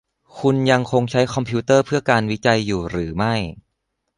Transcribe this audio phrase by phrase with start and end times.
[0.39, 3.35] คุณยังคงใช้คอมพิวเตอร์เพื่อการวิจัยอยู่หรือไม่?